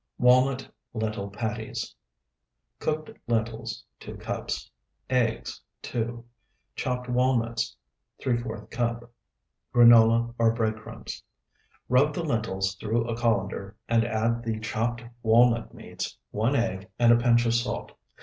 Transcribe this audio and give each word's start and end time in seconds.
WALNUT 0.17 0.67
LENTIL 0.95 1.29
PATTIES 1.29 1.93
Cooked 2.79 3.11
lentils, 3.27 3.85
2 3.99 4.17
cups. 4.17 4.71
Eggs, 5.11 5.61
2. 5.83 6.25
Chopped 6.75 7.07
walnuts, 7.07 7.75
¾ 8.19 8.71
cup. 8.71 9.11
Granola, 9.75 10.33
or 10.39 10.53
bread 10.55 10.75
crumbs. 10.77 11.21
Rub 11.87 12.15
the 12.15 12.23
lentils 12.23 12.73
through 12.77 13.07
a 13.07 13.15
colander 13.15 13.75
and 13.87 14.03
add 14.03 14.41
the 14.43 14.59
chopped 14.59 15.03
walnut 15.21 15.71
meats, 15.71 16.17
one 16.31 16.55
egg, 16.55 16.89
and 16.97 17.13
a 17.13 17.17
pinch 17.17 17.45
of 17.45 17.53
salt. 17.53 17.91